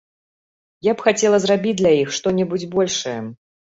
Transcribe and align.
Я 0.89 0.95
б 0.95 1.05
хацела 1.09 1.41
зрабіць 1.45 1.77
для 1.85 1.95
іх 2.01 2.09
што-небудзь 2.19 2.71
большае. 2.77 3.19